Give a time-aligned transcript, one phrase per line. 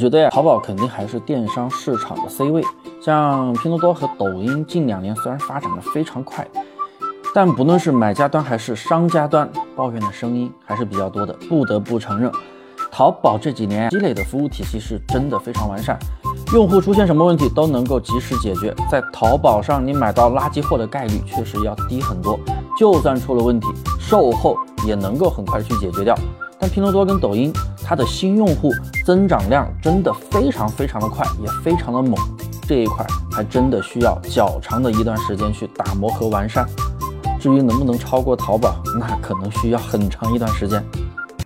[0.00, 2.64] 觉得呀，淘宝肯定还是电商市场的 C 位。
[3.02, 6.46] 像拼多多和抖音近两年虽然发展的非常快，
[7.34, 11.34] 但不论是买家端还是商家端，抱怨的声音还是比较多的。
[11.48, 12.32] 不得不承认，
[12.90, 15.98] 淘宝这几年积累的服务体系是真的非常完善，
[16.54, 18.74] 用户出现什么问题都能够及时解决。
[18.90, 22.40] 在淘宝上，你买到垃圾货的概率确实要低很多，
[22.78, 23.66] 就算出了问题，
[23.98, 24.56] 售后
[24.86, 26.14] 也能够很快去解决掉。
[26.58, 27.50] 但拼多多跟抖音，
[27.90, 28.72] 它的新用户
[29.04, 32.14] 增长量真的非常非常的快，也非常的猛。
[32.62, 36.64] 这一块还真的需要较长的一段时间去打磨和完善。
[37.40, 40.80] 至于能不能超过淘宝，那可能需要很长一段时间。